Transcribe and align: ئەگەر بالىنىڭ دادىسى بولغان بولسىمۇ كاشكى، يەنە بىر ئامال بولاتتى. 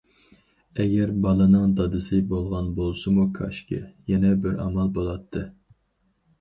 ئەگەر 0.83 1.11
بالىنىڭ 1.25 1.75
دادىسى 1.81 2.23
بولغان 2.33 2.73
بولسىمۇ 2.81 3.29
كاشكى، 3.37 3.81
يەنە 4.15 4.35
بىر 4.47 4.59
ئامال 4.67 4.93
بولاتتى. 4.99 5.49